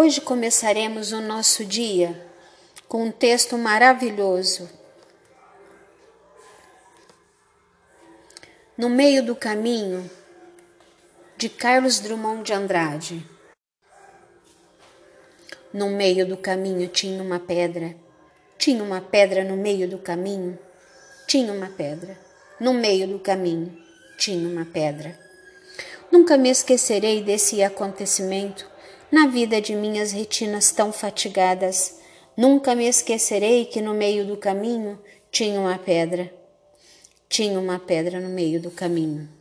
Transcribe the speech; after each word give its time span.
Hoje 0.00 0.20
começaremos 0.20 1.10
o 1.10 1.20
nosso 1.20 1.64
dia 1.64 2.24
com 2.86 3.06
um 3.06 3.10
texto 3.10 3.58
maravilhoso. 3.58 4.70
No 8.76 8.88
meio 8.88 9.24
do 9.24 9.34
caminho, 9.34 10.08
de 11.36 11.48
Carlos 11.48 11.98
Drummond 11.98 12.44
de 12.44 12.52
Andrade. 12.52 13.28
No 15.74 15.90
meio 15.90 16.24
do 16.24 16.36
caminho 16.36 16.86
tinha 16.86 17.20
uma 17.20 17.40
pedra. 17.40 17.96
Tinha 18.56 18.84
uma 18.84 19.00
pedra 19.00 19.42
no 19.42 19.56
meio 19.56 19.88
do 19.88 19.98
caminho. 19.98 20.56
Tinha 21.26 21.52
uma 21.52 21.70
pedra. 21.70 22.16
No 22.60 22.72
meio 22.72 23.08
do 23.08 23.18
caminho 23.18 23.76
tinha 24.16 24.48
uma 24.48 24.64
pedra. 24.64 25.18
Nunca 26.08 26.38
me 26.38 26.50
esquecerei 26.50 27.20
desse 27.20 27.64
acontecimento 27.64 28.77
na 29.10 29.26
vida 29.26 29.60
de 29.60 29.74
minhas 29.74 30.12
retinas 30.12 30.70
tão 30.70 30.92
fatigadas. 30.92 31.98
Nunca 32.36 32.74
me 32.74 32.86
esquecerei 32.86 33.64
que 33.64 33.80
no 33.80 33.94
meio 33.94 34.26
do 34.26 34.36
caminho 34.36 34.98
tinha 35.30 35.60
uma 35.60 35.78
pedra. 35.78 36.32
Tinha 37.28 37.58
uma 37.58 37.78
pedra 37.78 38.20
no 38.20 38.28
meio 38.28 38.60
do 38.60 38.70
caminho. 38.70 39.37